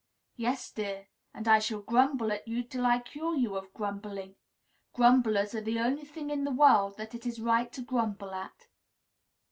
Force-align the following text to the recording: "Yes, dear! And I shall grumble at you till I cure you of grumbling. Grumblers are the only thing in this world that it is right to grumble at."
"Yes, 0.35 0.71
dear! 0.71 1.09
And 1.31 1.47
I 1.47 1.59
shall 1.59 1.81
grumble 1.83 2.31
at 2.31 2.47
you 2.47 2.63
till 2.63 2.87
I 2.87 2.97
cure 3.01 3.35
you 3.35 3.55
of 3.55 3.71
grumbling. 3.71 4.35
Grumblers 4.93 5.53
are 5.53 5.61
the 5.61 5.79
only 5.79 6.05
thing 6.05 6.31
in 6.31 6.43
this 6.43 6.55
world 6.55 6.97
that 6.97 7.13
it 7.13 7.27
is 7.27 7.39
right 7.39 7.71
to 7.71 7.83
grumble 7.83 8.33
at." 8.33 8.65